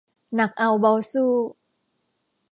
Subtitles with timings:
[0.35, 1.31] หนักเอาเบาสู้